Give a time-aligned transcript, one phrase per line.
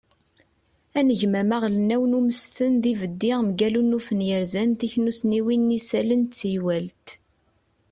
[0.97, 7.07] anegmam aɣelnaw n umesten d yibeddi mgal unufen yerzan tiknussniwin n yisallen d teywalt